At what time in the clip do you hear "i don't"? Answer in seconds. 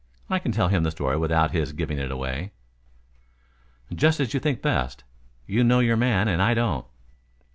6.41-6.87